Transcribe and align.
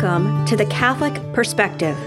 Welcome 0.00 0.46
to 0.46 0.56
the 0.56 0.66
Catholic 0.66 1.14
Perspective, 1.32 1.98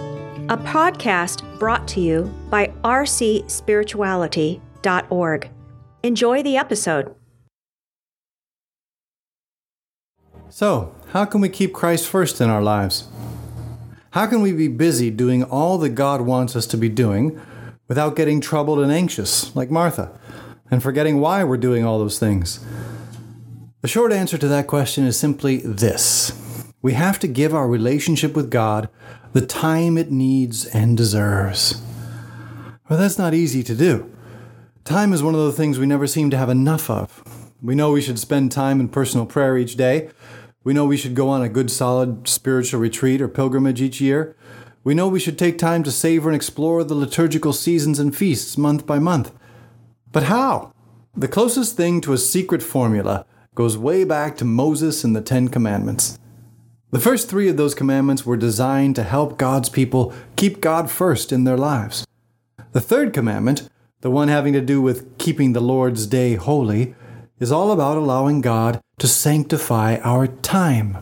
a 0.47 0.55
podcast 0.55 1.44
brought 1.60 1.89
to 1.89 2.00
you 2.00 2.34
by 2.50 2.68
rcspirituality.org. 2.86 5.50
Enjoy 6.02 6.41
the 6.41 6.55
episode. 6.55 7.14
So, 10.48 10.96
how 11.09 11.25
can 11.25 11.41
we 11.41 11.50
keep 11.50 11.73
Christ 11.73 12.07
first 12.07 12.39
in 12.39 12.50
our 12.50 12.62
lives? 12.62 13.09
How 14.12 14.26
can 14.26 14.42
we 14.42 14.54
be 14.54 14.70
busy 14.70 15.12
doing 15.12 15.44
all 15.44 15.78
that 15.80 15.89
God 15.89 16.21
wants 16.21 16.55
us 16.55 16.66
to 16.68 16.78
be 16.78 16.88
doing 16.88 17.42
without 17.89 18.16
getting 18.16 18.39
troubled 18.39 18.80
and 18.80 18.89
anxious, 18.89 19.54
like 19.54 19.70
Martha, 19.70 20.18
and 20.71 20.82
forgetting 20.82 21.20
why 21.20 21.44
we're 21.44 21.58
doing 21.58 21.84
all 21.84 22.00
those 22.00 22.20
things? 22.20 22.66
The 23.82 23.89
short 23.89 24.14
answer 24.14 24.37
to 24.37 24.47
that 24.47 24.68
question 24.68 25.05
is 25.05 25.19
simply 25.19 25.57
this 25.57 26.40
we 26.82 26.94
have 26.94 27.20
to 27.20 27.28
give 27.28 27.54
our 27.54 27.68
relationship 27.68 28.36
with 28.36 28.50
God 28.50 28.90
the 29.34 29.46
time 29.46 29.98
it 29.98 30.12
needs 30.12 30.66
and 30.66 30.98
deserves. 30.98 31.82
Well, 32.90 33.00
that's 33.00 33.17
not 33.17 33.34
easy 33.34 33.64
to 33.64 33.76
do. 33.76 34.12
Time 34.84 35.14
is 35.14 35.23
one 35.23 35.36
of 35.36 35.45
the 35.45 35.54
things 35.54 35.78
we 35.78 35.86
never 35.86 36.08
seem 36.08 36.30
to 36.31 36.38
have 36.38 36.50
enough 36.50 36.90
of. 36.90 37.23
We 37.62 37.76
know 37.76 37.92
we 37.92 38.02
should 38.02 38.20
spend 38.20 38.52
time 38.52 38.80
in 38.80 38.90
personal 38.90 39.26
prayer 39.26 39.58
each 39.58 39.76
day. 39.76 40.09
We 40.64 40.73
know 40.73 40.86
we 40.86 40.98
should 40.98 41.16
go 41.16 41.30
on 41.30 41.42
a 41.42 41.50
good, 41.50 41.70
solid 41.70 42.28
spiritual 42.28 42.80
retreat 42.80 43.22
or 43.22 43.28
pilgrimage 43.28 43.82
each 43.82 44.02
year. 44.02 44.36
We 44.84 44.95
know 44.95 45.08
we 45.08 45.20
should 45.20 45.38
take 45.38 45.59
time 45.59 45.84
to 45.84 45.92
savor 45.92 46.30
and 46.30 46.36
explore 46.36 46.84
the 46.84 46.95
liturgical 46.95 47.54
seasons 47.54 48.00
and 48.00 48.16
feasts 48.16 48.58
month 48.58 48.88
by 48.88 48.98
month. 48.98 49.32
But 50.12 50.23
how? 50.23 50.73
The 51.16 51.28
closest 51.28 51.78
thing 51.78 52.02
to 52.02 52.14
a 52.14 52.18
secret 52.18 52.64
formula 52.64 53.26
goes 53.54 53.78
way 53.78 54.04
back 54.04 54.36
to 54.38 54.45
Moses 54.45 55.04
and 55.04 55.16
the 55.16 55.22
Ten 55.22 55.50
Commandments. 55.50 56.18
The 56.92 57.00
first 57.00 57.30
three 57.30 57.47
of 57.47 57.56
those 57.56 57.73
commandments 57.73 58.25
were 58.25 58.36
designed 58.36 58.97
to 58.97 59.03
help 59.03 59.38
God's 59.38 59.70
people 59.70 60.14
keep 60.36 60.59
God 60.59 60.92
first 60.92 61.31
in 61.31 61.45
their 61.45 61.58
lives. 61.58 62.06
The 62.73 62.81
third 62.81 63.14
commandment, 63.14 63.70
the 64.02 64.11
one 64.11 64.28
having 64.28 64.52
to 64.53 64.61
do 64.61 64.81
with 64.81 65.17
keeping 65.17 65.53
the 65.53 65.61
Lord's 65.61 66.06
day 66.06 66.36
holy, 66.36 66.94
is 67.39 67.50
all 67.50 67.72
about 67.72 67.95
allowing 67.95 68.42
God 68.42 68.81
to 69.00 69.08
sanctify 69.08 70.00
our 70.03 70.28
time. 70.28 70.98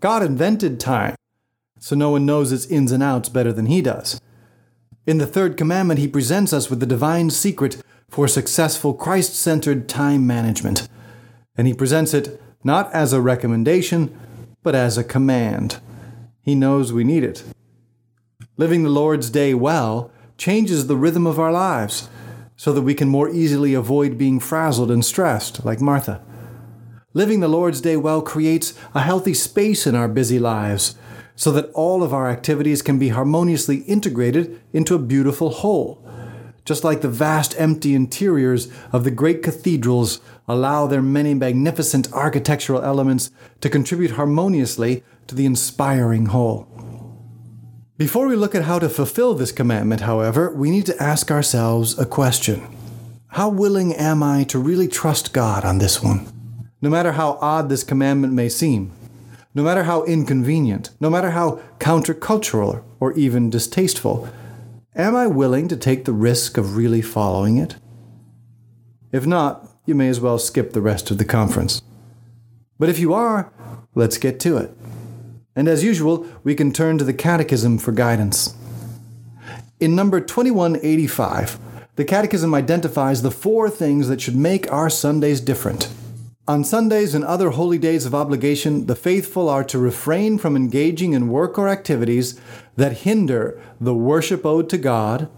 God 0.00 0.24
invented 0.24 0.80
time, 0.80 1.14
so 1.78 1.94
no 1.94 2.10
one 2.10 2.26
knows 2.26 2.50
its 2.50 2.66
ins 2.66 2.90
and 2.90 3.02
outs 3.02 3.28
better 3.28 3.52
than 3.52 3.66
He 3.66 3.80
does. 3.80 4.20
In 5.06 5.18
the 5.18 5.26
third 5.26 5.56
commandment, 5.56 6.00
He 6.00 6.08
presents 6.08 6.52
us 6.52 6.68
with 6.68 6.80
the 6.80 6.86
divine 6.86 7.30
secret 7.30 7.80
for 8.10 8.26
successful 8.26 8.92
Christ 8.92 9.36
centered 9.36 9.88
time 9.88 10.26
management. 10.26 10.88
And 11.56 11.68
He 11.68 11.74
presents 11.74 12.12
it 12.12 12.42
not 12.64 12.92
as 12.92 13.12
a 13.12 13.20
recommendation, 13.20 14.18
but 14.64 14.74
as 14.74 14.98
a 14.98 15.04
command. 15.04 15.78
He 16.42 16.56
knows 16.56 16.92
we 16.92 17.04
need 17.04 17.22
it. 17.22 17.44
Living 18.56 18.82
the 18.82 18.90
Lord's 18.90 19.30
day 19.30 19.54
well 19.54 20.10
changes 20.36 20.88
the 20.88 20.96
rhythm 20.96 21.26
of 21.26 21.38
our 21.38 21.52
lives 21.52 22.08
so 22.56 22.72
that 22.72 22.82
we 22.82 22.94
can 22.94 23.08
more 23.08 23.28
easily 23.28 23.74
avoid 23.74 24.18
being 24.18 24.40
frazzled 24.40 24.90
and 24.90 25.04
stressed, 25.04 25.64
like 25.64 25.80
Martha. 25.80 26.20
Living 27.12 27.40
the 27.40 27.48
Lord's 27.48 27.80
day 27.80 27.96
well 27.96 28.22
creates 28.22 28.74
a 28.94 29.00
healthy 29.00 29.34
space 29.34 29.86
in 29.86 29.94
our 29.94 30.08
busy 30.08 30.38
lives 30.38 30.96
so 31.36 31.50
that 31.52 31.70
all 31.72 32.02
of 32.02 32.14
our 32.14 32.30
activities 32.30 32.82
can 32.82 32.98
be 32.98 33.10
harmoniously 33.10 33.78
integrated 33.82 34.60
into 34.72 34.94
a 34.94 34.98
beautiful 34.98 35.50
whole. 35.50 36.03
Just 36.64 36.82
like 36.82 37.02
the 37.02 37.08
vast 37.08 37.54
empty 37.58 37.94
interiors 37.94 38.68
of 38.90 39.04
the 39.04 39.10
great 39.10 39.42
cathedrals 39.42 40.20
allow 40.48 40.86
their 40.86 41.02
many 41.02 41.34
magnificent 41.34 42.10
architectural 42.12 42.82
elements 42.82 43.30
to 43.60 43.68
contribute 43.68 44.12
harmoniously 44.12 45.02
to 45.26 45.34
the 45.34 45.44
inspiring 45.44 46.26
whole. 46.26 46.66
Before 47.98 48.26
we 48.26 48.34
look 48.34 48.54
at 48.54 48.64
how 48.64 48.78
to 48.78 48.88
fulfill 48.88 49.34
this 49.34 49.52
commandment, 49.52 50.00
however, 50.00 50.50
we 50.54 50.70
need 50.70 50.86
to 50.86 51.02
ask 51.02 51.30
ourselves 51.30 51.98
a 51.98 52.06
question 52.06 52.66
How 53.28 53.50
willing 53.50 53.94
am 53.94 54.22
I 54.22 54.44
to 54.44 54.58
really 54.58 54.88
trust 54.88 55.32
God 55.32 55.64
on 55.64 55.78
this 55.78 56.02
one? 56.02 56.26
No 56.80 56.90
matter 56.90 57.12
how 57.12 57.38
odd 57.40 57.68
this 57.68 57.84
commandment 57.84 58.32
may 58.32 58.48
seem, 58.48 58.90
no 59.54 59.62
matter 59.62 59.84
how 59.84 60.02
inconvenient, 60.04 60.90
no 60.98 61.08
matter 61.08 61.30
how 61.30 61.60
countercultural 61.78 62.82
or 63.00 63.12
even 63.12 63.50
distasteful, 63.50 64.28
Am 64.96 65.16
I 65.16 65.26
willing 65.26 65.66
to 65.68 65.76
take 65.76 66.04
the 66.04 66.12
risk 66.12 66.56
of 66.56 66.76
really 66.76 67.02
following 67.02 67.56
it? 67.56 67.74
If 69.10 69.26
not, 69.26 69.68
you 69.86 69.94
may 69.94 70.08
as 70.08 70.20
well 70.20 70.38
skip 70.38 70.72
the 70.72 70.80
rest 70.80 71.10
of 71.10 71.18
the 71.18 71.24
conference. 71.24 71.82
But 72.78 72.88
if 72.88 73.00
you 73.00 73.12
are, 73.12 73.52
let's 73.96 74.18
get 74.18 74.38
to 74.40 74.56
it. 74.56 74.70
And 75.56 75.66
as 75.66 75.82
usual, 75.82 76.24
we 76.44 76.54
can 76.54 76.72
turn 76.72 76.98
to 76.98 77.04
the 77.04 77.12
Catechism 77.12 77.78
for 77.78 77.90
guidance. 77.90 78.54
In 79.80 79.96
number 79.96 80.20
2185, 80.20 81.58
the 81.96 82.04
Catechism 82.04 82.54
identifies 82.54 83.22
the 83.22 83.32
four 83.32 83.68
things 83.68 84.06
that 84.06 84.20
should 84.20 84.36
make 84.36 84.70
our 84.70 84.88
Sundays 84.88 85.40
different. 85.40 85.88
On 86.46 86.62
Sundays 86.62 87.14
and 87.14 87.24
other 87.24 87.50
holy 87.50 87.78
days 87.78 88.04
of 88.04 88.14
obligation, 88.14 88.84
the 88.84 88.94
faithful 88.94 89.48
are 89.48 89.64
to 89.64 89.78
refrain 89.78 90.36
from 90.36 90.56
engaging 90.56 91.14
in 91.14 91.28
work 91.28 91.58
or 91.58 91.68
activities 91.68 92.38
that 92.76 92.98
hinder 92.98 93.58
the 93.80 93.94
worship 93.94 94.44
owed 94.44 94.68
to 94.68 94.76
God, 94.76 95.30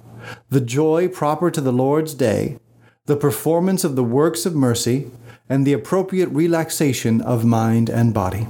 the 0.50 0.60
joy 0.60 1.06
proper 1.06 1.48
to 1.48 1.60
the 1.60 1.72
Lord's 1.72 2.12
day, 2.12 2.58
the 3.04 3.16
performance 3.16 3.84
of 3.84 3.94
the 3.94 4.02
works 4.02 4.44
of 4.46 4.56
mercy, 4.56 5.08
and 5.48 5.64
the 5.64 5.72
appropriate 5.72 6.28
relaxation 6.30 7.20
of 7.20 7.44
mind 7.44 7.88
and 7.88 8.12
body. 8.12 8.48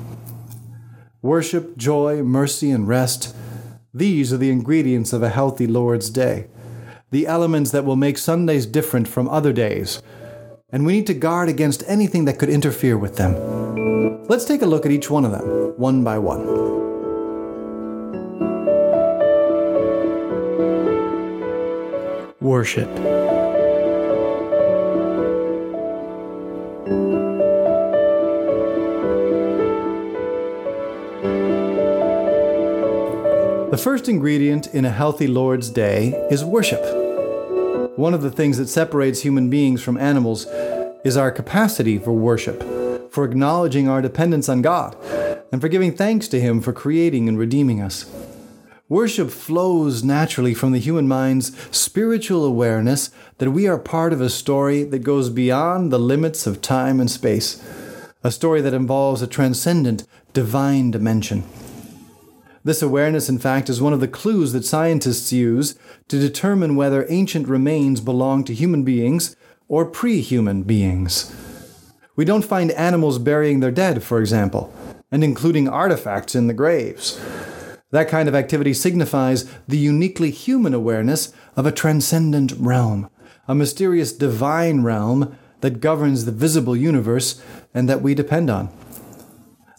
Worship, 1.20 1.76
joy, 1.76 2.22
mercy, 2.22 2.70
and 2.70 2.88
rest 2.88 3.34
these 3.92 4.30
are 4.30 4.36
the 4.36 4.50
ingredients 4.50 5.14
of 5.14 5.22
a 5.22 5.30
healthy 5.30 5.66
Lord's 5.66 6.10
day, 6.10 6.46
the 7.10 7.26
elements 7.26 7.70
that 7.70 7.84
will 7.84 7.96
make 7.96 8.18
Sundays 8.18 8.66
different 8.66 9.08
from 9.08 9.26
other 9.28 9.52
days 9.52 10.02
and 10.70 10.84
we 10.84 10.92
need 10.92 11.06
to 11.06 11.14
guard 11.14 11.48
against 11.48 11.84
anything 11.86 12.24
that 12.24 12.38
could 12.38 12.48
interfere 12.48 12.98
with 12.98 13.16
them. 13.16 14.24
Let's 14.26 14.44
take 14.44 14.62
a 14.62 14.66
look 14.66 14.84
at 14.84 14.92
each 14.92 15.08
one 15.08 15.24
of 15.24 15.30
them, 15.30 15.74
one 15.76 16.02
by 16.02 16.18
one. 16.18 16.44
Worship. 22.40 22.92
The 33.70 33.82
first 33.82 34.08
ingredient 34.08 34.68
in 34.68 34.84
a 34.84 34.90
healthy 34.90 35.26
Lord's 35.26 35.70
Day 35.70 36.08
is 36.30 36.44
worship. 36.44 37.05
One 37.96 38.12
of 38.12 38.20
the 38.20 38.30
things 38.30 38.58
that 38.58 38.68
separates 38.68 39.22
human 39.22 39.48
beings 39.48 39.82
from 39.82 39.96
animals 39.96 40.44
is 41.02 41.16
our 41.16 41.30
capacity 41.30 41.98
for 41.98 42.12
worship, 42.12 42.62
for 43.10 43.24
acknowledging 43.24 43.88
our 43.88 44.02
dependence 44.02 44.50
on 44.50 44.60
God, 44.60 44.94
and 45.50 45.62
for 45.62 45.68
giving 45.68 45.96
thanks 45.96 46.28
to 46.28 46.38
Him 46.38 46.60
for 46.60 46.74
creating 46.74 47.26
and 47.26 47.38
redeeming 47.38 47.80
us. 47.80 48.04
Worship 48.90 49.30
flows 49.30 50.04
naturally 50.04 50.52
from 50.52 50.72
the 50.72 50.78
human 50.78 51.08
mind's 51.08 51.56
spiritual 51.74 52.44
awareness 52.44 53.10
that 53.38 53.52
we 53.52 53.66
are 53.66 53.78
part 53.78 54.12
of 54.12 54.20
a 54.20 54.28
story 54.28 54.84
that 54.84 54.98
goes 54.98 55.30
beyond 55.30 55.90
the 55.90 55.98
limits 55.98 56.46
of 56.46 56.60
time 56.60 57.00
and 57.00 57.10
space, 57.10 57.64
a 58.22 58.30
story 58.30 58.60
that 58.60 58.74
involves 58.74 59.22
a 59.22 59.26
transcendent, 59.26 60.06
divine 60.34 60.90
dimension. 60.90 61.44
This 62.66 62.82
awareness, 62.82 63.28
in 63.28 63.38
fact, 63.38 63.70
is 63.70 63.80
one 63.80 63.92
of 63.92 64.00
the 64.00 64.08
clues 64.08 64.52
that 64.52 64.64
scientists 64.64 65.32
use 65.32 65.76
to 66.08 66.18
determine 66.18 66.74
whether 66.74 67.06
ancient 67.08 67.46
remains 67.46 68.00
belong 68.00 68.42
to 68.42 68.52
human 68.52 68.82
beings 68.82 69.36
or 69.68 69.84
pre 69.84 70.20
human 70.20 70.64
beings. 70.64 71.32
We 72.16 72.24
don't 72.24 72.44
find 72.44 72.72
animals 72.72 73.20
burying 73.20 73.60
their 73.60 73.70
dead, 73.70 74.02
for 74.02 74.18
example, 74.18 74.74
and 75.12 75.22
including 75.22 75.68
artifacts 75.68 76.34
in 76.34 76.48
the 76.48 76.54
graves. 76.54 77.20
That 77.92 78.08
kind 78.08 78.28
of 78.28 78.34
activity 78.34 78.74
signifies 78.74 79.48
the 79.68 79.78
uniquely 79.78 80.32
human 80.32 80.74
awareness 80.74 81.32
of 81.54 81.66
a 81.66 81.72
transcendent 81.72 82.50
realm, 82.58 83.08
a 83.46 83.54
mysterious 83.54 84.12
divine 84.12 84.82
realm 84.82 85.38
that 85.60 85.80
governs 85.80 86.24
the 86.24 86.32
visible 86.32 86.74
universe 86.74 87.40
and 87.72 87.88
that 87.88 88.02
we 88.02 88.12
depend 88.12 88.50
on. 88.50 88.70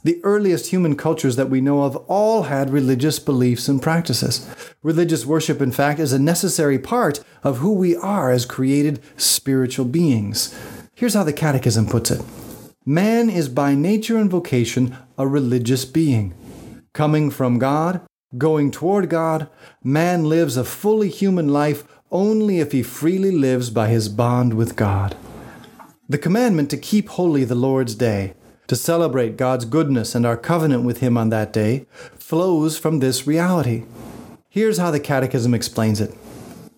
The 0.03 0.19
earliest 0.23 0.67
human 0.67 0.95
cultures 0.95 1.35
that 1.37 1.49
we 1.49 1.59
know 1.59 1.83
of 1.83 1.95
all 2.07 2.43
had 2.43 2.69
religious 2.69 3.17
beliefs 3.17 3.67
and 3.67 3.81
practices. 3.81 4.47
Religious 4.83 5.25
worship, 5.25 5.59
in 5.59 5.71
fact, 5.71 5.99
is 5.99 6.13
a 6.13 6.19
necessary 6.19 6.77
part 6.77 7.23
of 7.43 7.57
who 7.57 7.73
we 7.73 7.95
are 7.95 8.31
as 8.31 8.45
created 8.45 9.01
spiritual 9.17 9.85
beings. 9.85 10.57
Here's 10.93 11.15
how 11.15 11.23
the 11.23 11.33
Catechism 11.33 11.87
puts 11.87 12.11
it 12.11 12.21
Man 12.85 13.29
is 13.29 13.49
by 13.49 13.75
nature 13.75 14.17
and 14.17 14.29
vocation 14.29 14.95
a 15.17 15.27
religious 15.27 15.83
being. 15.83 16.33
Coming 16.93 17.29
from 17.31 17.59
God, 17.59 18.01
going 18.37 18.71
toward 18.71 19.09
God, 19.09 19.49
man 19.83 20.25
lives 20.25 20.57
a 20.57 20.63
fully 20.63 21.09
human 21.09 21.49
life 21.49 21.83
only 22.11 22.59
if 22.59 22.71
he 22.71 22.83
freely 22.83 23.31
lives 23.31 23.69
by 23.69 23.89
his 23.89 24.09
bond 24.09 24.53
with 24.53 24.75
God. 24.75 25.17
The 26.07 26.17
commandment 26.17 26.69
to 26.69 26.77
keep 26.77 27.09
holy 27.09 27.43
the 27.43 27.55
Lord's 27.55 27.95
day 27.95 28.33
to 28.67 28.75
celebrate 28.75 29.37
God's 29.37 29.65
goodness 29.65 30.13
and 30.15 30.25
our 30.25 30.37
covenant 30.37 30.83
with 30.83 30.99
Him 30.99 31.17
on 31.17 31.29
that 31.29 31.53
day 31.53 31.85
flows 32.17 32.77
from 32.77 32.99
this 32.99 33.25
reality. 33.25 33.85
Here's 34.49 34.77
how 34.77 34.91
the 34.91 34.99
Catechism 34.99 35.53
explains 35.53 36.01
it. 36.01 36.13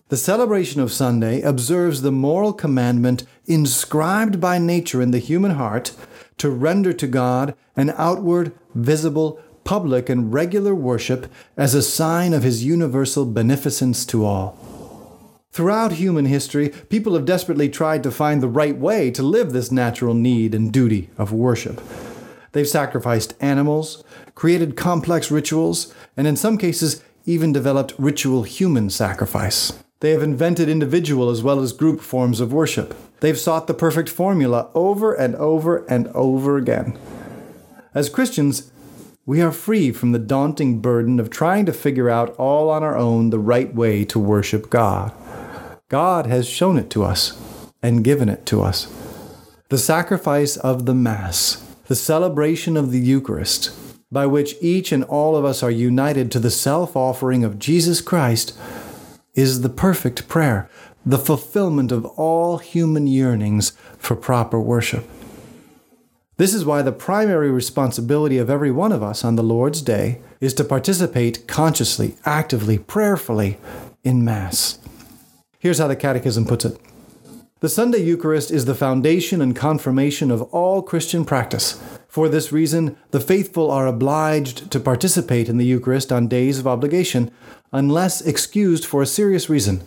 The 0.08 0.16
celebration 0.16 0.80
of 0.80 0.90
Sunday 0.92 1.40
observes 1.40 2.02
the 2.02 2.10
moral 2.10 2.52
commandment 2.52 3.24
inscribed 3.46 4.40
by 4.40 4.58
nature 4.58 5.00
in 5.00 5.12
the 5.12 5.18
human 5.18 5.52
heart 5.52 5.92
to 6.38 6.50
render 6.50 6.92
to 6.92 7.06
God 7.06 7.54
an 7.76 7.94
outward, 7.96 8.52
visible, 8.74 9.40
public, 9.62 10.08
and 10.08 10.32
regular 10.32 10.74
worship 10.74 11.30
as 11.56 11.74
a 11.74 11.82
sign 11.82 12.32
of 12.32 12.42
His 12.42 12.64
universal 12.64 13.24
beneficence 13.24 14.04
to 14.06 14.24
all. 14.24 14.79
Throughout 15.52 15.92
human 15.92 16.26
history, 16.26 16.68
people 16.68 17.14
have 17.14 17.24
desperately 17.24 17.68
tried 17.68 18.04
to 18.04 18.12
find 18.12 18.40
the 18.40 18.48
right 18.48 18.76
way 18.76 19.10
to 19.10 19.22
live 19.22 19.52
this 19.52 19.72
natural 19.72 20.14
need 20.14 20.54
and 20.54 20.72
duty 20.72 21.10
of 21.18 21.32
worship. 21.32 21.80
They've 22.52 22.68
sacrificed 22.68 23.34
animals, 23.40 24.04
created 24.36 24.76
complex 24.76 25.28
rituals, 25.28 25.92
and 26.16 26.28
in 26.28 26.36
some 26.36 26.56
cases, 26.56 27.02
even 27.26 27.52
developed 27.52 27.94
ritual 27.98 28.44
human 28.44 28.90
sacrifice. 28.90 29.72
They 29.98 30.12
have 30.12 30.22
invented 30.22 30.68
individual 30.68 31.30
as 31.30 31.42
well 31.42 31.58
as 31.58 31.72
group 31.72 32.00
forms 32.00 32.38
of 32.38 32.52
worship. 32.52 32.94
They've 33.18 33.38
sought 33.38 33.66
the 33.66 33.74
perfect 33.74 34.08
formula 34.08 34.70
over 34.72 35.12
and 35.12 35.34
over 35.34 35.84
and 35.86 36.06
over 36.08 36.58
again. 36.58 36.96
As 37.92 38.08
Christians, 38.08 38.70
we 39.26 39.42
are 39.42 39.52
free 39.52 39.90
from 39.90 40.12
the 40.12 40.18
daunting 40.20 40.80
burden 40.80 41.18
of 41.18 41.28
trying 41.28 41.66
to 41.66 41.72
figure 41.72 42.08
out 42.08 42.34
all 42.36 42.70
on 42.70 42.84
our 42.84 42.96
own 42.96 43.30
the 43.30 43.38
right 43.40 43.74
way 43.74 44.04
to 44.06 44.18
worship 44.18 44.70
God. 44.70 45.12
God 45.90 46.26
has 46.26 46.48
shown 46.48 46.78
it 46.78 46.88
to 46.90 47.02
us 47.02 47.36
and 47.82 48.04
given 48.04 48.28
it 48.28 48.46
to 48.46 48.62
us. 48.62 48.86
The 49.70 49.76
sacrifice 49.76 50.56
of 50.56 50.86
the 50.86 50.94
Mass, 50.94 51.56
the 51.88 51.96
celebration 51.96 52.76
of 52.76 52.92
the 52.92 53.00
Eucharist, 53.00 53.72
by 54.12 54.26
which 54.26 54.54
each 54.60 54.92
and 54.92 55.02
all 55.02 55.34
of 55.34 55.44
us 55.44 55.64
are 55.64 55.70
united 55.70 56.30
to 56.30 56.38
the 56.38 56.50
self 56.50 56.94
offering 56.94 57.42
of 57.42 57.58
Jesus 57.58 58.00
Christ, 58.00 58.56
is 59.34 59.62
the 59.62 59.68
perfect 59.68 60.28
prayer, 60.28 60.70
the 61.04 61.18
fulfillment 61.18 61.90
of 61.90 62.06
all 62.06 62.58
human 62.58 63.08
yearnings 63.08 63.72
for 63.98 64.14
proper 64.14 64.60
worship. 64.60 65.04
This 66.36 66.54
is 66.54 66.64
why 66.64 66.82
the 66.82 66.92
primary 66.92 67.50
responsibility 67.50 68.38
of 68.38 68.48
every 68.48 68.70
one 68.70 68.92
of 68.92 69.02
us 69.02 69.24
on 69.24 69.34
the 69.34 69.42
Lord's 69.42 69.82
Day 69.82 70.20
is 70.40 70.54
to 70.54 70.64
participate 70.64 71.48
consciously, 71.48 72.14
actively, 72.24 72.78
prayerfully 72.78 73.58
in 74.04 74.24
Mass. 74.24 74.78
Here's 75.60 75.76
how 75.76 75.88
the 75.88 75.96
Catechism 75.96 76.46
puts 76.46 76.64
it 76.64 76.80
The 77.60 77.68
Sunday 77.68 77.98
Eucharist 77.98 78.50
is 78.50 78.64
the 78.64 78.74
foundation 78.74 79.42
and 79.42 79.54
confirmation 79.54 80.30
of 80.30 80.40
all 80.54 80.80
Christian 80.80 81.26
practice. 81.26 81.78
For 82.08 82.30
this 82.30 82.50
reason, 82.50 82.96
the 83.10 83.20
faithful 83.20 83.70
are 83.70 83.86
obliged 83.86 84.70
to 84.70 84.80
participate 84.80 85.50
in 85.50 85.58
the 85.58 85.66
Eucharist 85.66 86.10
on 86.10 86.28
days 86.28 86.58
of 86.58 86.66
obligation, 86.66 87.30
unless 87.72 88.22
excused 88.22 88.86
for 88.86 89.02
a 89.02 89.06
serious 89.06 89.50
reason. 89.50 89.82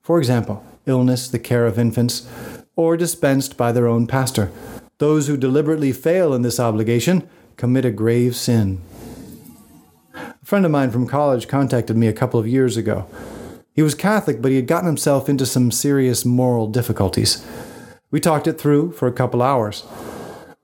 For 0.00 0.18
example, 0.18 0.64
illness, 0.86 1.28
the 1.28 1.38
care 1.38 1.66
of 1.66 1.78
infants, 1.78 2.26
or 2.74 2.96
dispensed 2.96 3.58
by 3.58 3.70
their 3.70 3.86
own 3.86 4.06
pastor. 4.06 4.50
Those 4.96 5.26
who 5.26 5.36
deliberately 5.36 5.92
fail 5.92 6.32
in 6.32 6.40
this 6.40 6.58
obligation 6.58 7.28
commit 7.58 7.84
a 7.84 7.90
grave 7.90 8.34
sin. 8.34 8.80
A 10.14 10.34
friend 10.42 10.64
of 10.64 10.70
mine 10.70 10.90
from 10.90 11.06
college 11.06 11.48
contacted 11.48 11.98
me 11.98 12.06
a 12.06 12.14
couple 12.14 12.40
of 12.40 12.48
years 12.48 12.78
ago. 12.78 13.06
He 13.78 13.82
was 13.82 13.94
Catholic, 13.94 14.42
but 14.42 14.50
he 14.50 14.56
had 14.56 14.66
gotten 14.66 14.88
himself 14.88 15.28
into 15.28 15.46
some 15.46 15.70
serious 15.70 16.24
moral 16.24 16.66
difficulties. 16.66 17.46
We 18.10 18.18
talked 18.18 18.48
it 18.48 18.60
through 18.60 18.90
for 18.90 19.06
a 19.06 19.12
couple 19.12 19.40
hours. 19.40 19.86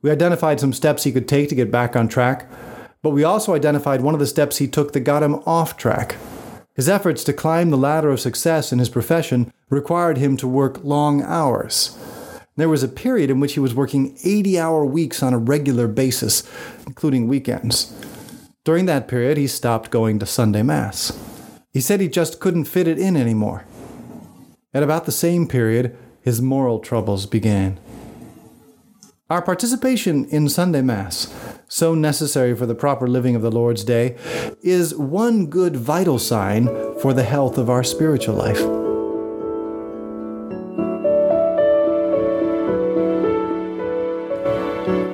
We 0.03 0.11
identified 0.11 0.59
some 0.59 0.73
steps 0.73 1.05
he 1.05 1.13
could 1.13 1.29
take 1.29 1.49
to 1.51 1.55
get 1.55 1.71
back 1.71 1.95
on 1.95 2.09
track, 2.09 2.51
but 3.03 3.11
we 3.11 3.23
also 3.23 3.55
identified 3.55 4.01
one 4.01 4.15
of 4.15 4.19
the 4.19 4.27
steps 4.27 4.59
he 4.59 4.67
took 4.67 4.95
that 4.95 5.01
got 5.03 5.23
him 5.23 5.37
off 5.47 5.77
track. 5.77 6.17
His 6.75 6.89
efforts 6.89 7.23
to 7.23 7.33
climb 7.33 7.71
the 7.71 7.77
ladder 7.77 8.11
of 8.11 8.19
success 8.19 8.73
in 8.73 8.81
his 8.81 8.89
profession 8.89 9.53
required 9.71 10.19
him 10.19 10.37
to 10.39 10.49
work 10.49 10.83
long 10.83 11.23
hours. 11.23 11.97
There 12.57 12.69
was 12.69 12.83
a 12.83 12.89
period 12.89 13.31
in 13.31 13.39
which 13.39 13.53
he 13.53 13.61
was 13.61 13.77
working 13.77 14.19
80 14.25 14.59
hour 14.59 14.85
weeks 14.85 15.23
on 15.23 15.33
a 15.33 15.39
regular 15.39 15.87
basis, 15.87 16.43
including 16.85 17.29
weekends. 17.29 17.95
During 18.65 18.87
that 18.87 19.07
period, 19.07 19.37
he 19.37 19.47
stopped 19.47 19.93
going 19.93 20.19
to 20.19 20.27
Sunday 20.27 20.65
Mass. 20.65 21.17
He 21.75 21.81
said 21.81 22.01
he 22.01 22.09
just 22.09 22.39
couldn't 22.39 22.67
fit 22.67 22.87
it 22.87 23.01
in 23.01 23.17
anymore. 23.17 23.65
At 24.73 24.85
about 24.85 25.07
the 25.07 25.13
same 25.13 25.49
period, 25.49 25.99
his 26.23 26.41
moral 26.41 26.79
troubles 26.79 27.27
began. 27.27 27.81
Our 29.29 29.43
participation 29.43 30.25
in 30.27 30.49
Sunday 30.49 30.83
Mass, 30.83 31.35
so 31.67 31.97
necessary 31.97 32.55
for 32.55 32.67
the 32.67 32.77
proper 32.77 33.09
living 33.09 33.35
of 33.35 33.43
the 33.43 33.51
Lord's 33.51 33.83
Day, 33.83 34.17
is 34.63 34.95
one 34.95 35.47
good 35.47 35.75
vital 35.75 36.21
sign 36.21 36.67
for 37.01 37.13
the 37.13 37.25
health 37.25 37.59
of 37.59 37.69
our 37.69 37.83
spiritual 37.83 38.37
life. 38.37 38.61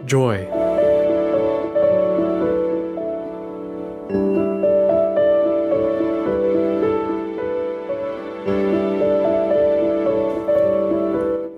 Joy. 0.05 0.50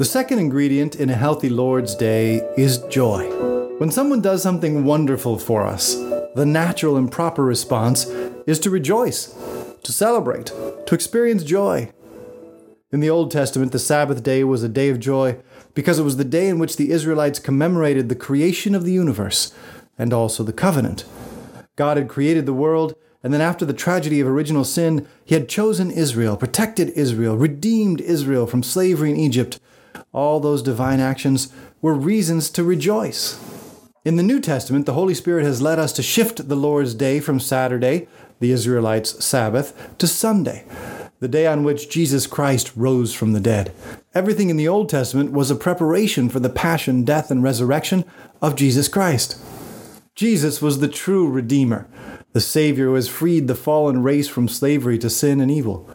The 0.02 0.08
second 0.08 0.40
ingredient 0.40 0.96
in 0.96 1.10
a 1.10 1.14
healthy 1.14 1.48
Lord's 1.48 1.94
Day 1.94 2.38
is 2.56 2.78
joy. 2.90 3.24
When 3.78 3.92
someone 3.92 4.20
does 4.20 4.42
something 4.42 4.82
wonderful 4.84 5.38
for 5.38 5.64
us, 5.64 5.94
the 6.34 6.44
natural 6.44 6.96
and 6.96 7.08
proper 7.08 7.44
response 7.44 8.06
is 8.44 8.58
to 8.58 8.70
rejoice, 8.70 9.32
to 9.80 9.92
celebrate, 9.92 10.46
to 10.46 10.94
experience 10.96 11.44
joy. 11.44 11.92
In 12.90 12.98
the 12.98 13.10
Old 13.10 13.30
Testament, 13.30 13.70
the 13.70 13.78
Sabbath 13.78 14.24
day 14.24 14.42
was 14.42 14.64
a 14.64 14.68
day 14.68 14.88
of 14.88 14.98
joy 14.98 15.36
because 15.72 16.00
it 16.00 16.02
was 16.02 16.16
the 16.16 16.24
day 16.24 16.48
in 16.48 16.58
which 16.58 16.78
the 16.78 16.90
Israelites 16.90 17.38
commemorated 17.38 18.08
the 18.08 18.16
creation 18.16 18.74
of 18.74 18.82
the 18.82 18.92
universe 18.92 19.54
and 19.96 20.12
also 20.12 20.42
the 20.42 20.52
covenant. 20.52 21.04
God 21.76 21.96
had 21.96 22.08
created 22.08 22.44
the 22.44 22.52
world, 22.52 22.96
and 23.22 23.32
then 23.32 23.40
after 23.40 23.64
the 23.64 23.72
tragedy 23.72 24.18
of 24.18 24.26
original 24.26 24.64
sin, 24.64 25.06
He 25.24 25.36
had 25.36 25.48
chosen 25.48 25.92
Israel, 25.92 26.36
protected 26.36 26.90
Israel, 26.96 27.36
redeemed 27.36 28.00
Israel 28.00 28.48
from 28.48 28.64
slavery 28.64 29.12
in 29.12 29.16
Egypt, 29.16 29.60
all 30.12 30.40
those 30.40 30.62
divine 30.62 31.00
actions 31.00 31.52
were 31.80 31.94
reasons 31.94 32.50
to 32.50 32.64
rejoice. 32.64 33.38
In 34.04 34.16
the 34.16 34.22
New 34.22 34.40
Testament, 34.40 34.86
the 34.86 34.94
Holy 34.94 35.14
Spirit 35.14 35.44
has 35.44 35.62
led 35.62 35.78
us 35.78 35.92
to 35.92 36.02
shift 36.02 36.48
the 36.48 36.56
Lord's 36.56 36.94
Day 36.94 37.20
from 37.20 37.38
Saturday, 37.38 38.08
the 38.40 38.50
Israelites' 38.50 39.24
Sabbath, 39.24 39.96
to 39.98 40.08
Sunday, 40.08 40.64
the 41.20 41.28
day 41.28 41.46
on 41.46 41.62
which 41.62 41.88
Jesus 41.88 42.26
Christ 42.26 42.72
rose 42.74 43.14
from 43.14 43.32
the 43.32 43.40
dead. 43.40 43.72
Everything 44.12 44.50
in 44.50 44.56
the 44.56 44.66
Old 44.66 44.88
Testament 44.88 45.30
was 45.30 45.50
a 45.50 45.56
preparation 45.56 46.28
for 46.28 46.40
the 46.40 46.48
passion, 46.48 47.04
death, 47.04 47.30
and 47.30 47.44
resurrection 47.44 48.04
of 48.40 48.56
Jesus 48.56 48.88
Christ. 48.88 49.40
Jesus 50.16 50.60
was 50.60 50.80
the 50.80 50.88
true 50.88 51.28
Redeemer, 51.28 51.86
the 52.32 52.40
Savior 52.40 52.86
who 52.86 52.94
has 52.94 53.08
freed 53.08 53.46
the 53.46 53.54
fallen 53.54 54.02
race 54.02 54.28
from 54.28 54.48
slavery 54.48 54.98
to 54.98 55.08
sin 55.08 55.40
and 55.40 55.50
evil. 55.50 55.88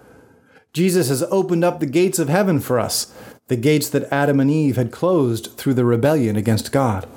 Jesus 0.78 1.10
has 1.10 1.24
opened 1.32 1.64
up 1.64 1.80
the 1.80 1.88
gates 1.88 2.20
of 2.20 2.30
heaven 2.30 2.60
for 2.60 2.80
us, 2.80 3.12
the 3.48 3.56
gates 3.56 3.90
that 3.90 4.08
Adam 4.14 4.40
and 4.40 4.52
Eve 4.52 4.76
had 4.76 4.92
closed 4.92 5.58
through 5.58 5.74
the 5.74 5.84
rebellion 5.84 6.36
against 6.36 6.72
God. 6.72 7.10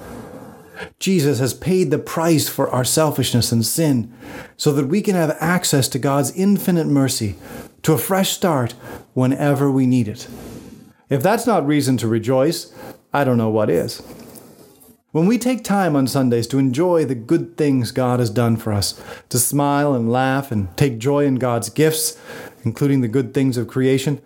Jesus 0.99 1.41
has 1.41 1.53
paid 1.53 1.91
the 1.91 1.99
price 1.99 2.49
for 2.49 2.71
our 2.71 2.85
selfishness 2.85 3.53
and 3.53 3.67
sin 3.67 4.11
so 4.57 4.73
that 4.73 4.87
we 4.87 5.03
can 5.03 5.15
have 5.15 5.37
access 5.41 5.89
to 5.89 5.99
God's 5.99 6.35
infinite 6.35 6.87
mercy, 6.87 7.35
to 7.83 7.93
a 7.93 7.99
fresh 7.99 8.31
start 8.31 8.73
whenever 9.13 9.71
we 9.71 9.85
need 9.85 10.09
it. 10.09 10.27
If 11.11 11.23
that's 11.23 11.47
not 11.47 11.67
reason 11.67 11.99
to 11.99 12.09
rejoice, 12.09 12.73
I 13.13 13.25
don't 13.25 13.37
know 13.37 13.51
what 13.51 13.69
is. 13.69 14.03
When 15.13 15.27
we 15.27 15.39
take 15.39 15.65
time 15.65 15.97
on 15.97 16.07
Sundays 16.07 16.47
to 16.47 16.59
enjoy 16.61 17.05
the 17.05 17.17
good 17.17 17.57
things 17.57 17.91
God 17.91 18.21
has 18.21 18.31
done 18.31 18.57
for 18.57 18.73
us, 18.73 19.03
to 19.31 19.41
smile 19.41 19.93
and 19.93 20.11
laugh 20.11 20.53
and 20.53 20.75
take 20.77 20.99
joy 20.99 21.25
in 21.25 21.35
God's 21.35 21.69
gifts, 21.69 22.17
including 22.65 23.01
the 23.01 23.09
good 23.09 23.35
things 23.35 23.57
of 23.57 23.69
creation, 23.69 24.21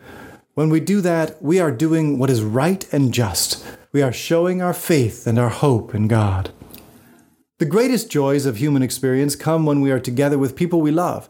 when 0.54 0.70
we 0.70 0.80
do 0.80 1.00
that, 1.00 1.42
we 1.42 1.58
are 1.58 1.72
doing 1.72 2.18
what 2.18 2.30
is 2.30 2.42
right 2.42 2.86
and 2.92 3.12
just. 3.12 3.64
We 3.90 4.02
are 4.02 4.12
showing 4.12 4.62
our 4.62 4.74
faith 4.74 5.26
and 5.26 5.38
our 5.38 5.48
hope 5.48 5.94
in 5.94 6.06
God. 6.06 6.50
The 7.58 7.64
greatest 7.64 8.10
joys 8.10 8.46
of 8.46 8.56
human 8.56 8.82
experience 8.82 9.36
come 9.36 9.66
when 9.66 9.80
we 9.80 9.90
are 9.90 10.00
together 10.00 10.38
with 10.38 10.56
people 10.56 10.80
we 10.80 10.90
love. 10.90 11.28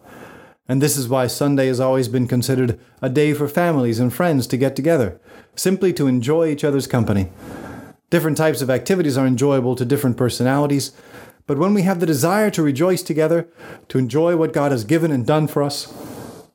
And 0.67 0.81
this 0.81 0.97
is 0.97 1.09
why 1.09 1.27
Sunday 1.27 1.67
has 1.67 1.81
always 1.81 2.09
been 2.09 2.27
considered 2.27 2.81
a 3.03 3.11
day 3.11 3.35
for 3.35 3.49
families 3.49 4.01
and 4.01 4.13
friends 4.13 4.47
to 4.47 4.57
get 4.57 4.75
together, 4.75 5.21
simply 5.55 5.93
to 5.93 6.07
enjoy 6.07 6.49
each 6.49 6.65
other's 6.65 6.87
company. 6.87 7.29
Different 8.11 8.37
types 8.37 8.63
of 8.63 8.71
activities 8.71 9.19
are 9.19 9.27
enjoyable 9.27 9.75
to 9.77 9.85
different 9.85 10.17
personalities, 10.17 10.93
but 11.47 11.59
when 11.59 11.75
we 11.75 11.83
have 11.83 12.01
the 12.01 12.07
desire 12.07 12.51
to 12.51 12.63
rejoice 12.63 13.03
together, 13.03 13.47
to 13.89 13.99
enjoy 13.99 14.37
what 14.37 14.55
God 14.55 14.73
has 14.73 14.85
given 14.85 15.11
and 15.11 15.27
done 15.27 15.47
for 15.47 15.63
us, 15.63 15.93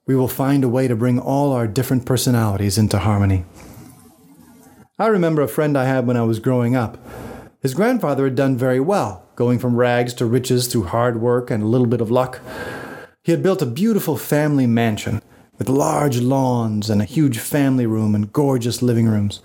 we 0.10 0.16
will 0.16 0.28
find 0.28 0.64
a 0.64 0.68
way 0.68 0.88
to 0.88 0.96
bring 0.96 1.20
all 1.20 1.54
our 1.54 1.68
different 1.68 2.04
personalities 2.04 2.80
into 2.80 2.98
harmony. 2.98 3.46
I 4.98 5.06
remember 5.06 5.44
a 5.44 5.48
friend 5.48 5.78
I 5.78 5.86
had 5.86 6.08
when 6.08 6.18
I 6.18 6.24
was 6.24 6.40
growing 6.40 6.76
up. 6.76 6.98
His 7.62 7.76
grandfather 7.76 8.24
had 8.24 8.34
done 8.34 8.58
very 8.58 8.80
well, 8.80 9.30
going 9.36 9.60
from 9.60 9.76
rags 9.76 10.16
to 10.16 10.26
riches 10.26 10.66
through 10.66 10.86
hard 10.86 11.22
work 11.22 11.52
and 11.52 11.62
a 11.62 11.68
little 11.68 11.86
bit 11.86 12.02
of 12.02 12.10
luck. 12.10 12.42
He 13.22 13.32
had 13.32 13.44
built 13.44 13.62
a 13.62 13.68
beautiful 13.68 14.18
family 14.18 14.66
mansion 14.66 15.22
with 15.60 15.70
large 15.70 16.20
lawns 16.20 16.90
and 16.90 17.04
a 17.04 17.06
huge 17.06 17.38
family 17.38 17.86
room 17.86 18.16
and 18.16 18.34
gorgeous 18.34 18.82
living 18.82 19.08
rooms. 19.08 19.42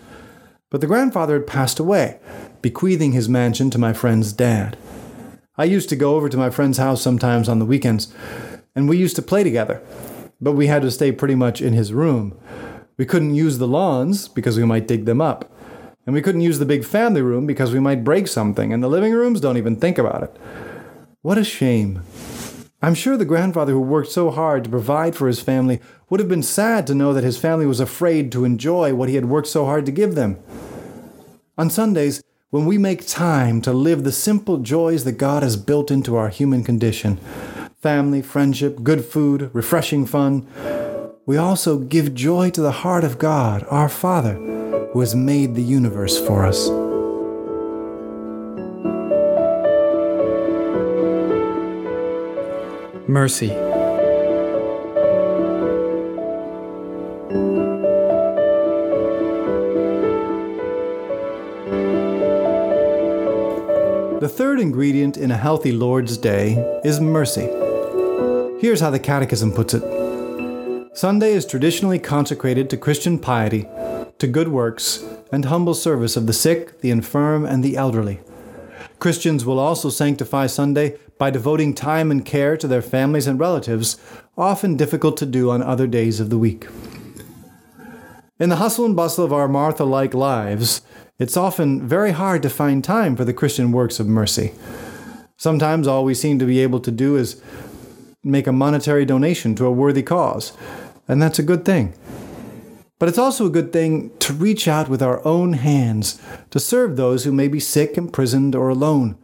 But 0.70 0.80
the 0.80 0.86
grandfather 0.86 1.34
had 1.34 1.46
passed 1.46 1.78
away, 1.78 2.20
bequeathing 2.62 3.12
his 3.12 3.28
mansion 3.28 3.68
to 3.68 3.78
my 3.78 3.92
friend's 3.92 4.32
dad. 4.32 4.78
I 5.58 5.64
used 5.64 5.90
to 5.90 5.96
go 5.96 6.16
over 6.16 6.30
to 6.30 6.38
my 6.38 6.48
friend's 6.48 6.78
house 6.78 7.02
sometimes 7.02 7.50
on 7.50 7.58
the 7.58 7.66
weekends, 7.66 8.14
and 8.74 8.88
we 8.88 8.96
used 8.96 9.16
to 9.16 9.22
play 9.22 9.44
together, 9.44 9.82
but 10.40 10.52
we 10.52 10.66
had 10.66 10.82
to 10.82 10.90
stay 10.90 11.12
pretty 11.12 11.34
much 11.34 11.60
in 11.60 11.72
his 11.72 11.92
room. 11.92 12.38
We 12.96 13.06
couldn't 13.06 13.34
use 13.34 13.58
the 13.58 13.66
lawns 13.66 14.28
because 14.28 14.56
we 14.56 14.64
might 14.64 14.88
dig 14.88 15.04
them 15.04 15.20
up. 15.20 15.50
And 16.06 16.14
we 16.14 16.22
couldn't 16.22 16.42
use 16.42 16.58
the 16.58 16.66
big 16.66 16.84
family 16.84 17.22
room 17.22 17.46
because 17.46 17.72
we 17.72 17.80
might 17.80 18.04
break 18.04 18.28
something, 18.28 18.72
and 18.72 18.82
the 18.82 18.88
living 18.88 19.12
rooms 19.12 19.40
don't 19.40 19.56
even 19.56 19.76
think 19.76 19.98
about 19.98 20.22
it. 20.22 20.36
What 21.22 21.38
a 21.38 21.44
shame. 21.44 22.02
I'm 22.82 22.94
sure 22.94 23.16
the 23.16 23.24
grandfather 23.24 23.72
who 23.72 23.80
worked 23.80 24.10
so 24.10 24.30
hard 24.30 24.64
to 24.64 24.70
provide 24.70 25.16
for 25.16 25.26
his 25.26 25.40
family 25.40 25.80
would 26.10 26.20
have 26.20 26.28
been 26.28 26.42
sad 26.42 26.86
to 26.86 26.94
know 26.94 27.14
that 27.14 27.24
his 27.24 27.38
family 27.38 27.64
was 27.64 27.80
afraid 27.80 28.30
to 28.32 28.44
enjoy 28.44 28.94
what 28.94 29.08
he 29.08 29.14
had 29.14 29.24
worked 29.24 29.48
so 29.48 29.64
hard 29.64 29.86
to 29.86 29.92
give 29.92 30.14
them. 30.14 30.38
On 31.56 31.70
Sundays, 31.70 32.22
when 32.50 32.66
we 32.66 32.76
make 32.76 33.06
time 33.06 33.62
to 33.62 33.72
live 33.72 34.04
the 34.04 34.12
simple 34.12 34.58
joys 34.58 35.04
that 35.04 35.12
God 35.12 35.42
has 35.42 35.56
built 35.56 35.90
into 35.90 36.14
our 36.16 36.28
human 36.28 36.62
condition 36.62 37.18
family, 37.84 38.22
friendship, 38.22 38.82
good 38.82 39.04
food, 39.04 39.50
refreshing 39.52 40.06
fun 40.06 40.46
we 41.26 41.38
also 41.38 41.78
give 41.78 42.14
joy 42.14 42.50
to 42.50 42.60
the 42.60 42.70
heart 42.70 43.02
of 43.02 43.18
God, 43.18 43.64
our 43.70 43.88
Father, 43.88 44.34
who 44.34 45.00
has 45.00 45.14
made 45.14 45.54
the 45.54 45.62
universe 45.62 46.18
for 46.18 46.44
us. 46.44 46.68
Mercy. 53.08 53.48
The 64.20 64.28
third 64.28 64.60
ingredient 64.60 65.16
in 65.16 65.30
a 65.30 65.36
healthy 65.38 65.72
Lord's 65.72 66.18
Day 66.18 66.56
is 66.84 67.00
mercy. 67.00 67.63
Here's 68.64 68.80
how 68.80 68.88
the 68.88 68.98
Catechism 68.98 69.52
puts 69.52 69.74
it 69.74 70.96
Sunday 70.96 71.34
is 71.34 71.44
traditionally 71.44 71.98
consecrated 71.98 72.70
to 72.70 72.78
Christian 72.78 73.18
piety, 73.18 73.68
to 74.18 74.26
good 74.26 74.48
works, 74.48 75.04
and 75.30 75.44
humble 75.44 75.74
service 75.74 76.16
of 76.16 76.26
the 76.26 76.32
sick, 76.32 76.80
the 76.80 76.90
infirm, 76.90 77.44
and 77.44 77.62
the 77.62 77.76
elderly. 77.76 78.20
Christians 78.98 79.44
will 79.44 79.58
also 79.58 79.90
sanctify 79.90 80.46
Sunday 80.46 80.96
by 81.18 81.28
devoting 81.28 81.74
time 81.74 82.10
and 82.10 82.24
care 82.24 82.56
to 82.56 82.66
their 82.66 82.80
families 82.80 83.26
and 83.26 83.38
relatives, 83.38 83.98
often 84.34 84.78
difficult 84.78 85.18
to 85.18 85.26
do 85.26 85.50
on 85.50 85.62
other 85.62 85.86
days 85.86 86.18
of 86.18 86.30
the 86.30 86.38
week. 86.38 86.66
In 88.40 88.48
the 88.48 88.56
hustle 88.56 88.86
and 88.86 88.96
bustle 88.96 89.26
of 89.26 89.32
our 89.34 89.46
Martha 89.46 89.84
like 89.84 90.14
lives, 90.14 90.80
it's 91.18 91.36
often 91.36 91.86
very 91.86 92.12
hard 92.12 92.42
to 92.44 92.48
find 92.48 92.82
time 92.82 93.14
for 93.14 93.26
the 93.26 93.34
Christian 93.34 93.72
works 93.72 94.00
of 94.00 94.06
mercy. 94.06 94.54
Sometimes 95.36 95.86
all 95.86 96.06
we 96.06 96.14
seem 96.14 96.38
to 96.38 96.46
be 96.46 96.60
able 96.60 96.80
to 96.80 96.90
do 96.90 97.16
is 97.16 97.42
make 98.24 98.46
a 98.46 98.52
monetary 98.52 99.04
donation 99.04 99.54
to 99.56 99.66
a 99.66 99.70
worthy 99.70 100.02
cause, 100.02 100.52
and 101.06 101.20
that's 101.20 101.38
a 101.38 101.42
good 101.42 101.64
thing. 101.64 101.94
But 102.98 103.08
it's 103.08 103.18
also 103.18 103.46
a 103.46 103.50
good 103.50 103.72
thing 103.72 104.16
to 104.20 104.32
reach 104.32 104.66
out 104.66 104.88
with 104.88 105.02
our 105.02 105.24
own 105.26 105.54
hands 105.54 106.20
to 106.50 106.58
serve 106.58 106.96
those 106.96 107.24
who 107.24 107.32
may 107.32 107.48
be 107.48 107.60
sick, 107.60 107.98
imprisoned, 107.98 108.54
or 108.54 108.68
alone. 108.68 109.16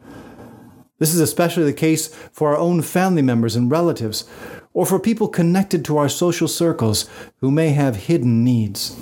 This 0.98 1.14
is 1.14 1.20
especially 1.20 1.64
the 1.64 1.72
case 1.72 2.14
for 2.30 2.50
our 2.50 2.58
own 2.58 2.82
family 2.82 3.22
members 3.22 3.56
and 3.56 3.70
relatives, 3.70 4.28
or 4.74 4.84
for 4.84 4.98
people 4.98 5.28
connected 5.28 5.84
to 5.84 5.96
our 5.96 6.08
social 6.08 6.46
circles 6.46 7.08
who 7.38 7.50
may 7.50 7.70
have 7.70 7.96
hidden 7.96 8.44
needs. 8.44 8.96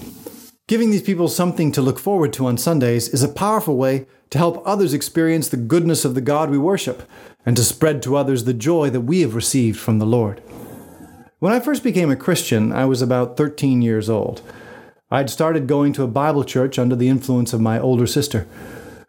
Giving 0.69 0.91
these 0.91 1.01
people 1.01 1.29
something 1.29 1.73
to 1.73 1.81
look 1.81 1.99
forward 1.99 2.31
to 2.35 2.45
on 2.45 2.59
Sundays 2.59 3.09
is 3.09 3.23
a 3.23 3.29
powerful 3.31 3.79
way 3.79 4.07
to 4.29 4.37
help 4.37 4.63
others 4.67 4.93
experience 4.93 5.49
the 5.49 5.57
goodness 5.57 6.05
of 6.05 6.15
the 6.15 6.21
God 6.21 6.51
we 6.51 6.59
worship 6.59 7.09
and 7.47 7.57
to 7.57 7.65
spread 7.65 8.03
to 8.03 8.17
others 8.17 8.45
the 8.45 8.53
joy 8.53 8.91
that 8.91 9.01
we 9.01 9.23
have 9.23 9.35
received 9.35 9.81
from 9.81 9.99
the 9.99 10.05
Lord. 10.05 10.43
When 11.39 11.55
I 11.55 11.61
first 11.61 11.83
became 11.83 12.11
a 12.11 12.17
Christian, 12.17 12.71
I 12.71 12.85
was 12.85 13.01
about 13.01 13.39
13 13.39 13.81
years 13.81 14.11
old. 14.11 14.43
I'd 15.11 15.31
started 15.31 15.69
going 15.69 15.95
to 15.95 16.03
a 16.03 16.07
Bible 16.07 16.45
church 16.45 16.79
under 16.79 16.95
the 16.95 17.09
influence 17.09 17.55
of 17.55 17.63
my 17.63 17.81
older 17.81 18.07
sister. 18.07 18.47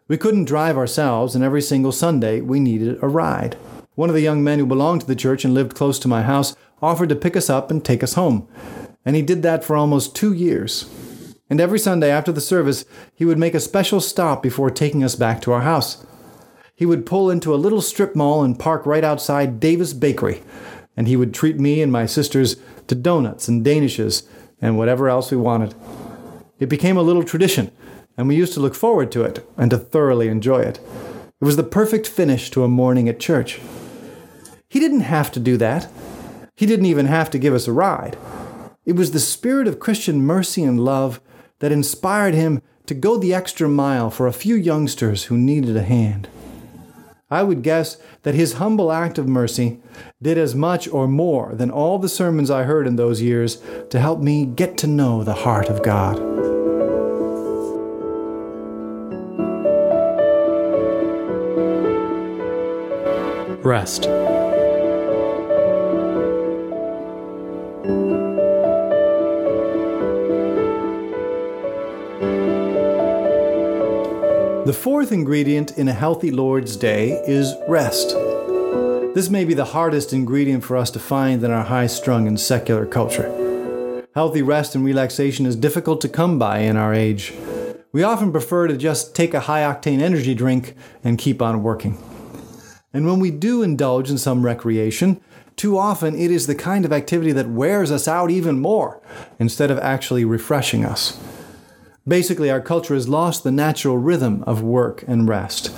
We 0.08 0.16
couldn't 0.16 0.46
drive 0.46 0.78
ourselves, 0.78 1.34
and 1.34 1.44
every 1.44 1.60
single 1.60 1.92
Sunday 1.92 2.40
we 2.40 2.58
needed 2.58 2.98
a 3.02 3.06
ride. 3.08 3.58
One 3.96 4.08
of 4.08 4.14
the 4.14 4.22
young 4.22 4.42
men 4.42 4.60
who 4.60 4.64
belonged 4.64 5.02
to 5.02 5.06
the 5.06 5.14
church 5.14 5.44
and 5.44 5.52
lived 5.52 5.76
close 5.76 5.98
to 5.98 6.08
my 6.08 6.22
house 6.22 6.56
offered 6.80 7.10
to 7.10 7.16
pick 7.16 7.36
us 7.36 7.50
up 7.50 7.70
and 7.70 7.84
take 7.84 8.02
us 8.02 8.14
home, 8.14 8.48
and 9.04 9.14
he 9.14 9.20
did 9.20 9.42
that 9.42 9.62
for 9.62 9.76
almost 9.76 10.16
two 10.16 10.32
years 10.32 10.88
and 11.50 11.60
every 11.60 11.78
Sunday 11.78 12.10
after 12.10 12.30
the 12.30 12.40
service, 12.40 12.84
he 13.14 13.24
would 13.24 13.36
make 13.38 13.54
a 13.54 13.60
special 13.60 14.00
stop 14.00 14.42
before 14.42 14.70
taking 14.70 15.02
us 15.02 15.16
back 15.16 15.42
to 15.42 15.52
our 15.52 15.62
house. 15.62 16.06
He 16.76 16.86
would 16.86 17.04
pull 17.04 17.28
into 17.28 17.52
a 17.52 17.56
little 17.56 17.82
strip 17.82 18.16
mall 18.16 18.42
and 18.42 18.58
park 18.58 18.86
right 18.86 19.04
outside 19.04 19.60
Davis 19.60 19.92
Bakery, 19.92 20.42
and 20.96 21.08
he 21.08 21.16
would 21.16 21.34
treat 21.34 21.58
me 21.58 21.82
and 21.82 21.90
my 21.90 22.06
sisters 22.06 22.56
to 22.86 22.94
donuts 22.94 23.48
and 23.48 23.66
danishes 23.66 24.26
and 24.62 24.78
whatever 24.78 25.08
else 25.08 25.30
we 25.30 25.36
wanted. 25.36 25.74
It 26.58 26.68
became 26.68 26.96
a 26.96 27.02
little 27.02 27.24
tradition, 27.24 27.70
and 28.16 28.28
we 28.28 28.36
used 28.36 28.54
to 28.54 28.60
look 28.60 28.74
forward 28.74 29.10
to 29.12 29.24
it 29.24 29.46
and 29.56 29.70
to 29.72 29.78
thoroughly 29.78 30.28
enjoy 30.28 30.60
it. 30.60 30.78
It 31.40 31.44
was 31.44 31.56
the 31.56 31.62
perfect 31.62 32.06
finish 32.06 32.50
to 32.50 32.64
a 32.64 32.68
morning 32.68 33.08
at 33.08 33.18
church. 33.18 33.60
He 34.68 34.78
didn't 34.78 35.00
have 35.00 35.32
to 35.32 35.40
do 35.40 35.56
that. 35.56 35.90
He 36.54 36.66
didn't 36.66 36.86
even 36.86 37.06
have 37.06 37.30
to 37.30 37.38
give 37.38 37.54
us 37.54 37.66
a 37.66 37.72
ride. 37.72 38.16
It 38.84 38.94
was 38.94 39.10
the 39.10 39.20
spirit 39.20 39.66
of 39.66 39.80
Christian 39.80 40.22
mercy 40.22 40.62
and 40.62 40.78
love 40.78 41.20
that 41.60 41.72
inspired 41.72 42.34
him 42.34 42.60
to 42.86 42.94
go 42.94 43.16
the 43.16 43.32
extra 43.32 43.68
mile 43.68 44.10
for 44.10 44.26
a 44.26 44.32
few 44.32 44.56
youngsters 44.56 45.24
who 45.24 45.38
needed 45.38 45.76
a 45.76 45.82
hand. 45.82 46.28
I 47.30 47.44
would 47.44 47.62
guess 47.62 47.96
that 48.22 48.34
his 48.34 48.54
humble 48.54 48.90
act 48.90 49.16
of 49.16 49.28
mercy 49.28 49.78
did 50.20 50.36
as 50.36 50.56
much 50.56 50.88
or 50.88 51.06
more 51.06 51.54
than 51.54 51.70
all 51.70 52.00
the 52.00 52.08
sermons 52.08 52.50
I 52.50 52.64
heard 52.64 52.88
in 52.88 52.96
those 52.96 53.22
years 53.22 53.62
to 53.90 54.00
help 54.00 54.20
me 54.20 54.44
get 54.44 54.76
to 54.78 54.88
know 54.88 55.22
the 55.22 55.34
heart 55.34 55.68
of 55.68 55.84
God. 55.84 56.18
Rest. 63.64 64.08
The 74.66 74.74
fourth 74.74 75.10
ingredient 75.10 75.78
in 75.78 75.88
a 75.88 75.94
healthy 75.94 76.30
Lord's 76.30 76.76
Day 76.76 77.12
is 77.26 77.54
rest. 77.66 78.10
This 79.14 79.30
may 79.30 79.46
be 79.46 79.54
the 79.54 79.64
hardest 79.64 80.12
ingredient 80.12 80.64
for 80.64 80.76
us 80.76 80.90
to 80.90 80.98
find 80.98 81.42
in 81.42 81.50
our 81.50 81.64
high 81.64 81.86
strung 81.86 82.28
and 82.28 82.38
secular 82.38 82.84
culture. 82.84 84.06
Healthy 84.14 84.42
rest 84.42 84.74
and 84.74 84.84
relaxation 84.84 85.46
is 85.46 85.56
difficult 85.56 86.02
to 86.02 86.10
come 86.10 86.38
by 86.38 86.58
in 86.58 86.76
our 86.76 86.92
age. 86.92 87.32
We 87.92 88.02
often 88.02 88.30
prefer 88.30 88.66
to 88.66 88.76
just 88.76 89.14
take 89.14 89.32
a 89.32 89.40
high 89.40 89.62
octane 89.62 90.02
energy 90.02 90.34
drink 90.34 90.74
and 91.02 91.16
keep 91.16 91.40
on 91.40 91.62
working. 91.62 91.96
And 92.92 93.06
when 93.06 93.18
we 93.18 93.30
do 93.30 93.62
indulge 93.62 94.10
in 94.10 94.18
some 94.18 94.44
recreation, 94.44 95.22
too 95.56 95.78
often 95.78 96.14
it 96.14 96.30
is 96.30 96.46
the 96.46 96.54
kind 96.54 96.84
of 96.84 96.92
activity 96.92 97.32
that 97.32 97.48
wears 97.48 97.90
us 97.90 98.06
out 98.06 98.30
even 98.30 98.60
more 98.60 99.00
instead 99.38 99.70
of 99.70 99.78
actually 99.78 100.26
refreshing 100.26 100.84
us. 100.84 101.18
Basically, 102.08 102.50
our 102.50 102.60
culture 102.60 102.94
has 102.94 103.08
lost 103.08 103.44
the 103.44 103.52
natural 103.52 103.98
rhythm 103.98 104.42
of 104.44 104.62
work 104.62 105.04
and 105.06 105.28
rest. 105.28 105.74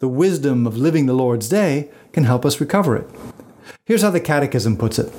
The 0.00 0.08
wisdom 0.08 0.66
of 0.66 0.76
living 0.76 1.06
the 1.06 1.14
Lord's 1.14 1.48
day 1.48 1.90
can 2.12 2.24
help 2.24 2.44
us 2.44 2.60
recover 2.60 2.96
it. 2.96 3.08
Here's 3.84 4.02
how 4.02 4.10
the 4.10 4.20
Catechism 4.20 4.76
puts 4.76 4.98
it 4.98 5.12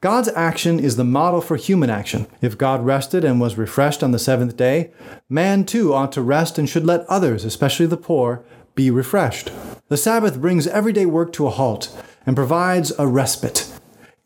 God's 0.00 0.28
action 0.28 0.80
is 0.80 0.96
the 0.96 1.04
model 1.04 1.40
for 1.40 1.56
human 1.56 1.90
action. 1.90 2.26
If 2.40 2.56
God 2.56 2.84
rested 2.84 3.24
and 3.24 3.40
was 3.40 3.58
refreshed 3.58 4.02
on 4.02 4.12
the 4.12 4.18
seventh 4.18 4.56
day, 4.56 4.90
man 5.28 5.64
too 5.64 5.92
ought 5.92 6.12
to 6.12 6.22
rest 6.22 6.58
and 6.58 6.68
should 6.68 6.86
let 6.86 7.06
others, 7.06 7.44
especially 7.44 7.86
the 7.86 7.96
poor, 7.96 8.44
be 8.74 8.90
refreshed. 8.90 9.50
The 9.88 9.96
Sabbath 9.96 10.40
brings 10.40 10.66
everyday 10.66 11.06
work 11.06 11.32
to 11.34 11.46
a 11.46 11.50
halt 11.50 11.94
and 12.26 12.34
provides 12.34 12.92
a 12.98 13.06
respite. 13.06 13.70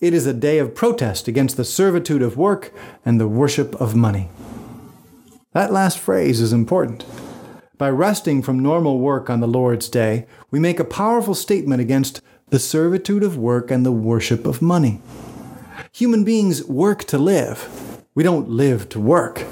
It 0.01 0.15
is 0.15 0.27
a 0.27 0.33
day 0.33 0.59
of 0.59 0.75
protest 0.75 1.27
against 1.27 1.57
the 1.57 1.65
servitude 1.65 2.23
of 2.23 2.37
work 2.37 2.73
and 3.05 3.21
the 3.21 3.29
worship 3.29 3.75
of 3.81 3.97
money. 3.97 4.31
That 5.59 5.73
last 5.73 5.99
phrase 5.99 6.41
is 6.41 6.53
important. 6.53 7.05
By 7.79 7.91
resting 7.91 8.43
from 8.43 8.61
normal 8.61 9.01
work 9.01 9.29
on 9.29 9.41
the 9.41 9.49
Lord's 9.49 9.89
day, 9.89 10.25
we 10.53 10.61
make 10.61 10.79
a 10.79 10.85
powerful 10.85 11.35
statement 11.35 11.81
against 11.81 12.21
the 12.51 12.61
servitude 12.61 13.25
of 13.25 13.37
work 13.37 13.69
and 13.69 13.85
the 13.85 13.91
worship 13.91 14.47
of 14.47 14.63
money. 14.63 15.03
Human 15.91 16.23
beings 16.23 16.63
work 16.67 17.03
to 17.07 17.19
live. 17.19 18.05
We 18.15 18.23
don't 18.23 18.49
live 18.49 18.89
to 18.91 19.01
work. 19.01 19.47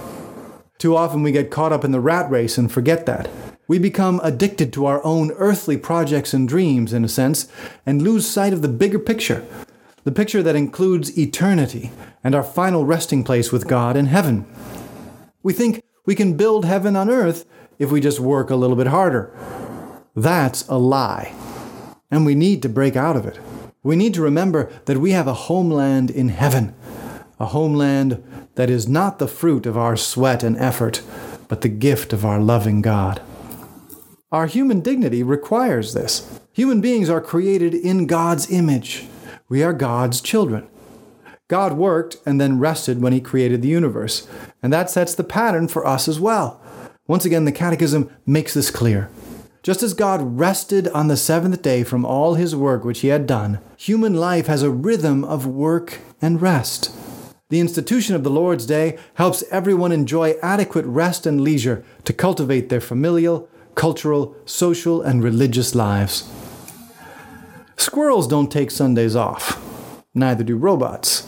Too 0.79 0.97
often 0.97 1.25
we 1.25 1.33
get 1.33 1.51
caught 1.51 1.73
up 1.73 1.85
in 1.85 1.91
the 1.91 1.99
rat 1.99 2.31
race 2.31 2.57
and 2.57 2.71
forget 2.71 3.05
that. 3.07 3.29
We 3.67 3.81
become 3.81 4.21
addicted 4.23 4.73
to 4.75 4.87
our 4.87 5.05
own 5.05 5.33
earthly 5.33 5.77
projects 5.77 6.33
and 6.33 6.49
dreams, 6.49 6.93
in 6.93 7.05
a 7.05 7.09
sense, 7.09 7.49
and 7.85 8.01
lose 8.01 8.31
sight 8.31 8.53
of 8.53 8.63
the 8.63 8.69
bigger 8.69 9.01
picture 9.01 9.45
the 10.05 10.13
picture 10.13 10.41
that 10.41 10.55
includes 10.55 11.19
eternity 11.19 11.91
and 12.23 12.33
our 12.33 12.45
final 12.45 12.85
resting 12.85 13.25
place 13.25 13.51
with 13.51 13.67
God 13.67 13.97
in 13.97 14.07
heaven. 14.07 14.47
We 15.43 15.53
think 15.53 15.83
we 16.07 16.15
can 16.15 16.37
build 16.37 16.65
heaven 16.65 16.97
on 16.97 17.11
earth 17.11 17.45
if 17.79 17.91
we 17.91 18.01
just 18.01 18.21
work 18.21 18.49
a 18.49 18.57
little 18.57 18.77
bit 18.77 18.87
harder. 18.87 19.31
That's 20.15 20.67
a 20.69 20.79
lie. 20.79 21.35
And 22.11 22.25
we 22.25 22.35
need 22.35 22.63
to 22.63 22.69
break 22.69 22.97
out 22.97 23.17
of 23.17 23.27
it. 23.27 23.39
We 23.83 23.97
need 23.97 24.15
to 24.15 24.23
remember 24.23 24.71
that 24.87 24.99
we 24.99 25.11
have 25.11 25.27
a 25.27 25.35
homeland 25.35 26.11
in 26.11 26.31
heaven, 26.31 26.75
a 27.39 27.47
homeland 27.47 28.23
that 28.55 28.71
is 28.71 28.89
not 28.89 29.19
the 29.19 29.29
fruit 29.29 29.67
of 29.67 29.77
our 29.77 29.97
sweat 29.97 30.43
and 30.43 30.57
effort, 30.57 31.03
but 31.49 31.61
the 31.61 31.69
gift 31.69 32.13
of 32.13 32.25
our 32.25 32.41
loving 32.41 32.81
God. 32.81 33.21
Our 34.33 34.47
human 34.47 34.81
dignity 34.81 35.23
requires 35.23 35.93
this. 35.93 36.41
Human 36.53 36.81
beings 36.81 37.11
are 37.11 37.21
created 37.21 37.75
in 37.75 38.07
God's 38.07 38.51
image. 38.51 39.07
We 39.49 39.63
are 39.63 39.73
God's 39.73 40.21
children. 40.21 40.69
God 41.49 41.75
worked 41.75 42.17
and 42.27 42.41
then 42.41 42.59
rested 42.59 43.01
when 43.01 43.13
he 43.13 43.21
created 43.21 43.63
the 43.63 43.69
universe, 43.69 44.27
and 44.63 44.73
that 44.73 44.91
sets 44.91 45.15
the 45.15 45.25
pattern 45.25 45.69
for 45.69 45.87
us 45.87 46.09
as 46.09 46.19
well. 46.19 46.61
Once 47.07 47.25
again, 47.25 47.45
the 47.45 47.53
Catechism 47.53 48.11
makes 48.27 48.53
this 48.55 48.71
clear. 48.71 49.09
Just 49.63 49.83
as 49.83 49.95
God 49.95 50.39
rested 50.39 50.89
on 50.89 51.09
the 51.09 51.17
seventh 51.17 51.63
day 51.63 51.83
from 51.83 52.05
all 52.05 52.35
his 52.35 52.55
work 52.55 52.85
which 52.85 53.01
he 53.01 53.09
had 53.09 53.27
done, 53.27 53.59
human 53.77 54.15
life 54.15 54.47
has 54.47 54.63
a 54.63 54.71
rhythm 54.71 55.25
of 55.25 55.47
work 55.47 55.99
and 56.23 56.41
rest. 56.41 56.93
The 57.49 57.61
institution 57.61 58.17
of 58.17 58.25
the 58.25 58.31
Lord's 58.31 58.67
Day 58.67 58.99
helps 59.15 59.45
everyone 59.51 59.93
enjoy 59.93 60.35
adequate 60.43 60.85
rest 60.85 61.27
and 61.27 61.41
leisure 61.41 61.85
to 62.05 62.13
cultivate 62.13 62.69
their 62.69 62.81
familial, 62.81 63.49
cultural, 63.77 64.37
social, 64.45 65.01
and 65.03 65.23
religious 65.23 65.75
lives. 65.75 66.29
Squirrels 67.77 68.27
don't 68.27 68.51
take 68.51 68.71
Sundays 68.71 69.15
off, 69.15 69.61
neither 70.13 70.43
do 70.43 70.57
robots. 70.57 71.26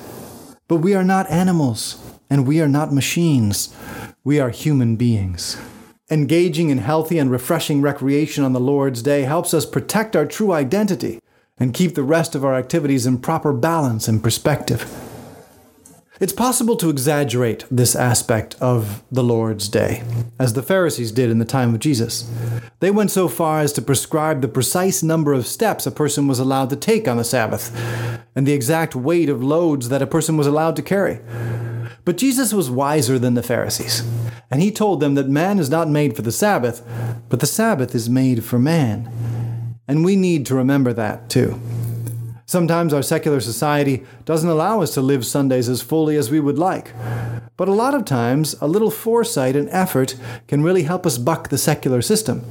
But 0.69 0.77
we 0.77 0.95
are 0.95 1.05
not 1.05 1.31
animals, 1.31 1.97
and 2.29 2.47
we 2.47 2.61
are 2.61 2.69
not 2.69 2.93
machines. 2.93 3.75
We 4.23 4.39
are 4.39 4.51
human 4.51 4.97
beings. 4.97 5.57
Engaging 6.11 6.69
in 6.69 6.79
healthy 6.79 7.19
and 7.19 7.31
refreshing 7.31 7.81
recreation 7.81 8.45
on 8.45 8.53
the 8.53 8.61
Lord's 8.61 9.03
Day 9.03 9.23
helps 9.23 9.55
us 9.55 9.65
protect 9.65 10.15
our 10.15 10.27
true 10.27 10.53
identity 10.53 11.21
and 11.59 11.73
keep 11.73 11.95
the 11.95 12.03
rest 12.03 12.35
of 12.35 12.45
our 12.45 12.55
activities 12.55 13.07
in 13.07 13.19
proper 13.19 13.55
balance 13.55 14.09
and 14.09 14.23
perspective. 14.23 15.08
It's 16.21 16.33
possible 16.33 16.75
to 16.79 16.91
exaggerate 16.91 17.65
this 17.71 17.95
aspect 17.95 18.57
of 18.61 19.05
the 19.13 19.23
Lord's 19.23 19.69
Day, 19.69 20.03
as 20.37 20.53
the 20.53 20.65
Pharisees 20.65 21.13
did 21.13 21.31
in 21.31 21.39
the 21.39 21.45
time 21.45 21.73
of 21.75 21.81
Jesus. 21.81 22.29
They 22.81 22.91
went 22.91 23.13
so 23.13 23.29
far 23.29 23.61
as 23.61 23.73
to 23.75 23.83
prescribe 23.83 24.41
the 24.41 24.49
precise 24.49 25.01
number 25.01 25.33
of 25.33 25.47
steps 25.47 25.87
a 25.87 25.93
person 25.93 26.27
was 26.27 26.41
allowed 26.41 26.71
to 26.71 26.77
take 26.77 27.07
on 27.07 27.19
the 27.19 27.25
Sabbath, 27.25 27.71
and 28.35 28.47
the 28.47 28.53
exact 28.53 28.97
weight 28.97 29.29
of 29.29 29.45
loads 29.45 29.91
that 29.91 30.03
a 30.03 30.09
person 30.09 30.37
was 30.37 30.49
allowed 30.49 30.75
to 30.75 30.83
carry. 30.83 31.21
But 32.05 32.17
Jesus 32.17 32.53
was 32.53 32.69
wiser 32.69 33.17
than 33.17 33.35
the 33.35 33.43
Pharisees, 33.45 34.03
and 34.51 34.61
he 34.61 34.73
told 34.73 34.99
them 34.99 35.15
that 35.15 35.29
man 35.29 35.61
is 35.61 35.71
not 35.71 35.89
made 35.89 36.17
for 36.17 36.23
the 36.23 36.33
Sabbath, 36.33 36.83
but 37.29 37.39
the 37.39 37.47
Sabbath 37.47 37.95
is 37.95 38.11
made 38.11 38.43
for 38.43 38.59
man. 38.59 39.09
And 39.87 40.05
we 40.05 40.17
need 40.17 40.47
to 40.47 40.57
remember 40.57 40.93
that 40.95 41.31
too. 41.31 41.61
Sometimes 42.49 42.95
our 42.95 43.03
secular 43.03 43.41
society 43.41 44.07
doesn't 44.25 44.49
allow 44.49 44.81
us 44.81 44.95
to 44.95 45.03
live 45.03 45.27
Sundays 45.27 45.69
as 45.69 45.83
fully 45.83 46.17
as 46.17 46.31
we 46.31 46.41
would 46.41 46.59
like. 46.59 46.95
But 47.59 47.69
a 47.69 47.75
lot 47.75 47.93
of 47.93 48.07
times, 48.07 48.57
a 48.63 48.67
little 48.67 48.91
foresight 48.91 49.55
and 49.55 49.69
effort 49.69 50.17
can 50.47 50.63
really 50.63 50.85
help 50.85 51.05
us 51.05 51.19
buck 51.19 51.51
the 51.51 51.59
secular 51.59 52.01
system. 52.01 52.43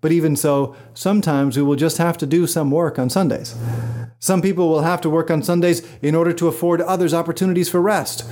But 0.00 0.10
even 0.10 0.34
so, 0.34 0.74
sometimes 0.92 1.56
we 1.56 1.62
will 1.62 1.76
just 1.76 1.98
have 1.98 2.18
to 2.18 2.26
do 2.26 2.48
some 2.48 2.72
work 2.72 2.98
on 2.98 3.08
Sundays. 3.08 3.54
Some 4.18 4.42
people 4.42 4.68
will 4.68 4.82
have 4.82 5.00
to 5.02 5.10
work 5.10 5.30
on 5.30 5.44
Sundays 5.44 5.86
in 6.02 6.16
order 6.16 6.32
to 6.32 6.48
afford 6.48 6.80
others 6.80 7.14
opportunities 7.14 7.68
for 7.68 7.80
rest. 7.80 8.24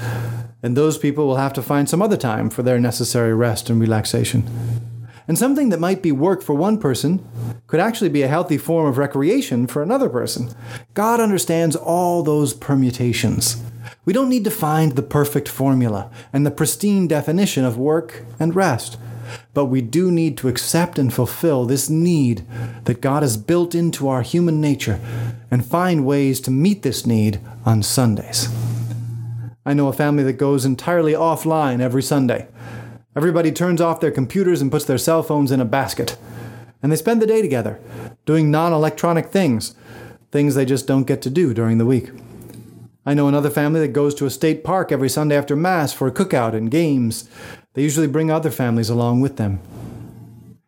And 0.61 0.77
those 0.77 0.99
people 0.99 1.29
will 1.29 1.37
have 1.37 1.53
to 1.53 1.63
find 1.63 1.89
some 1.89 2.03
other 2.03 2.17
time 2.17 2.51
for 2.51 2.65
their 2.65 2.81
necessary 2.81 3.33
rest 3.33 3.71
and 3.71 3.81
relaxation. 3.81 4.43
And 5.27 5.39
something 5.39 5.71
that 5.71 5.81
might 5.81 6.03
be 6.03 6.13
work 6.13 6.43
for 6.43 6.55
one 6.55 6.79
person 6.79 7.25
could 7.67 7.81
actually 7.81 8.11
be 8.11 8.23
a 8.23 8.29
healthy 8.29 8.59
form 8.59 8.87
of 8.87 8.99
recreation 8.99 9.67
for 9.67 9.83
another 9.83 10.09
person. 10.09 10.55
God 10.93 11.19
understands 11.19 11.77
all 11.77 12.23
those 12.23 12.53
permutations. 12.53 13.63
We 14.05 14.13
don't 14.13 14.29
need 14.29 14.45
to 14.45 14.51
find 14.51 14.93
the 14.93 15.03
perfect 15.03 15.49
formula 15.49 16.11
and 16.33 16.45
the 16.45 16.51
pristine 16.51 17.09
definition 17.09 17.65
of 17.65 17.79
work 17.79 18.23
and 18.39 18.55
rest. 18.55 18.99
But 19.55 19.67
we 19.67 19.81
do 19.81 20.11
need 20.13 20.37
to 20.39 20.49
accept 20.49 20.99
and 20.99 21.13
fulfill 21.13 21.65
this 21.65 21.89
need 21.89 22.45
that 22.85 23.01
God 23.01 23.23
has 23.23 23.39
built 23.39 23.75
into 23.75 24.09
our 24.09 24.21
human 24.21 24.61
nature 24.61 25.01
and 25.51 25.65
find 25.65 26.05
ways 26.05 26.41
to 26.43 26.51
meet 26.51 26.83
this 26.83 27.07
need 27.07 27.41
on 27.65 27.83
Sundays. 27.83 28.49
I 29.65 29.73
know 29.73 29.89
a 29.89 29.95
family 29.95 30.23
that 30.25 30.35
goes 30.35 30.67
entirely 30.67 31.15
offline 31.15 31.81
every 31.81 32.03
Sunday. 32.03 32.47
Everybody 33.17 33.53
turns 33.53 33.81
off 33.81 34.01
their 34.01 34.11
computers 34.11 34.61
and 34.61 34.73
puts 34.73 34.85
their 34.85 34.99
cell 34.99 35.23
phones 35.23 35.53
in 35.53 35.61
a 35.61 35.65
basket. 35.65 36.17
And 36.83 36.91
they 36.91 36.97
spend 36.97 37.23
the 37.23 37.27
day 37.27 37.43
together, 37.43 37.79
doing 38.27 38.51
non 38.51 38.73
electronic 38.73 39.27
things, 39.27 39.75
things 40.33 40.55
they 40.55 40.65
just 40.65 40.87
don't 40.87 41.07
get 41.07 41.23
to 41.23 41.31
do 41.31 41.55
during 41.55 41.79
the 41.79 41.87
week. 41.87 42.11
I 43.07 43.15
know 43.15 43.29
another 43.29 43.51
family 43.51 43.81
that 43.81 43.93
goes 43.93 44.15
to 44.17 44.27
a 44.27 44.31
state 44.31 44.65
park 44.65 44.91
every 44.91 45.09
Sunday 45.09 45.37
after 45.37 45.55
Mass 45.55 45.93
for 45.93 46.09
a 46.09 46.13
cookout 46.13 46.55
and 46.55 46.71
games. 46.71 47.29
They 47.75 47.83
usually 47.83 48.07
bring 48.07 48.31
other 48.31 48.51
families 48.51 48.89
along 48.89 49.21
with 49.21 49.37
them. 49.37 49.61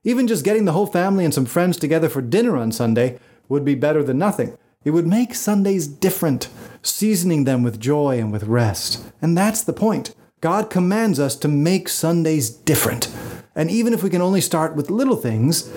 Even 0.05 0.29
just 0.29 0.45
getting 0.45 0.67
the 0.67 0.73
whole 0.73 0.87
family 0.87 1.25
and 1.25 1.35
some 1.35 1.47
friends 1.47 1.77
together 1.77 2.09
for 2.09 2.23
dinner 2.23 2.57
on 2.57 2.71
Sunday 2.71 3.19
would 3.49 3.65
be 3.65 3.75
better 3.75 4.05
than 4.05 4.19
nothing. 4.19 4.57
It 4.85 4.91
would 4.91 5.07
make 5.07 5.35
Sundays 5.35 5.89
different, 5.89 6.49
seasoning 6.83 7.43
them 7.43 7.65
with 7.65 7.81
joy 7.81 8.21
and 8.21 8.31
with 8.31 8.45
rest. 8.45 9.05
And 9.21 9.37
that's 9.37 9.63
the 9.63 9.73
point. 9.73 10.15
God 10.47 10.71
commands 10.71 11.19
us 11.19 11.35
to 11.39 11.49
make 11.49 11.89
Sundays 11.89 12.49
different. 12.51 13.13
And 13.57 13.69
even 13.69 13.93
if 13.93 14.05
we 14.05 14.11
can 14.11 14.23
only 14.23 14.41
start 14.41 14.77
with 14.77 14.91
little 14.91 15.17
things, 15.17 15.69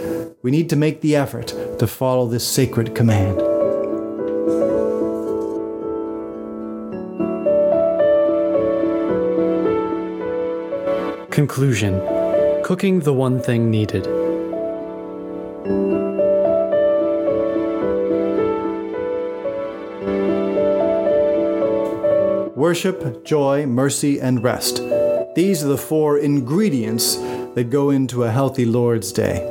we 0.43 0.51
need 0.51 0.69
to 0.69 0.75
make 0.75 1.01
the 1.01 1.15
effort 1.15 1.47
to 1.79 1.87
follow 1.87 2.27
this 2.27 2.47
sacred 2.47 2.93
command. 2.93 3.39
Conclusion 11.31 11.99
Cooking 12.63 12.99
the 12.99 13.13
one 13.15 13.41
thing 13.41 13.71
needed. 13.71 14.18
Worship, 22.69 23.25
joy, 23.25 23.65
mercy, 23.65 24.21
and 24.21 24.43
rest. 24.43 24.83
These 25.33 25.63
are 25.63 25.69
the 25.69 25.75
four 25.75 26.19
ingredients 26.19 27.15
that 27.55 27.71
go 27.71 27.89
into 27.89 28.23
a 28.23 28.29
healthy 28.29 28.63
Lord's 28.63 29.11
Day. 29.11 29.41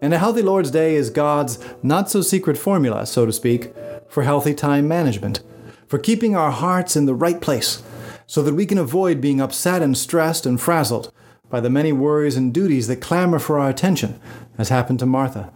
And 0.00 0.14
a 0.14 0.18
healthy 0.18 0.40
Lord's 0.40 0.70
Day 0.70 0.94
is 0.94 1.10
God's 1.10 1.58
not 1.82 2.08
so 2.08 2.22
secret 2.22 2.56
formula, 2.56 3.06
so 3.06 3.26
to 3.26 3.32
speak, 3.32 3.74
for 4.08 4.22
healthy 4.22 4.54
time 4.54 4.86
management, 4.86 5.42
for 5.88 5.98
keeping 5.98 6.36
our 6.36 6.52
hearts 6.52 6.94
in 6.94 7.06
the 7.06 7.14
right 7.16 7.40
place, 7.40 7.82
so 8.28 8.40
that 8.44 8.54
we 8.54 8.66
can 8.66 8.78
avoid 8.78 9.20
being 9.20 9.40
upset 9.40 9.82
and 9.82 9.98
stressed 9.98 10.46
and 10.46 10.60
frazzled 10.60 11.12
by 11.50 11.58
the 11.58 11.68
many 11.68 11.90
worries 11.90 12.36
and 12.36 12.54
duties 12.54 12.86
that 12.86 13.00
clamor 13.02 13.40
for 13.40 13.58
our 13.58 13.68
attention, 13.68 14.20
as 14.58 14.68
happened 14.68 15.00
to 15.00 15.06
Martha, 15.06 15.52